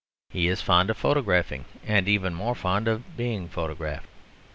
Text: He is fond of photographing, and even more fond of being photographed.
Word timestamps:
He 0.31 0.47
is 0.47 0.63
fond 0.63 0.89
of 0.89 0.97
photographing, 0.97 1.65
and 1.85 2.07
even 2.07 2.33
more 2.33 2.55
fond 2.55 2.87
of 2.87 3.15
being 3.15 3.47
photographed. 3.47 4.07